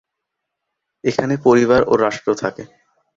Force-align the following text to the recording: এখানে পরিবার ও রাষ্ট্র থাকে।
এখানে 1.03 1.33
পরিবার 1.45 1.81
ও 1.87 1.93
রাষ্ট্র 1.95 2.29
থাকে। 2.41 2.63